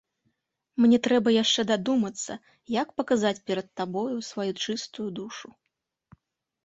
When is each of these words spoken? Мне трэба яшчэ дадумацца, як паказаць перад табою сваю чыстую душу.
Мне 0.83 0.97
трэба 1.07 1.33
яшчэ 1.43 1.61
дадумацца, 1.73 2.37
як 2.81 2.87
паказаць 3.01 3.35
перад 3.51 3.67
табою 3.83 4.17
сваю 4.33 4.51
чыстую 4.63 5.07
душу. 5.21 5.47